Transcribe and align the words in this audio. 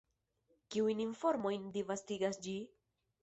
Kiujn 0.75 1.03
informojn 1.03 1.69
disvastigas 1.77 2.41
ĝi? 2.47 2.57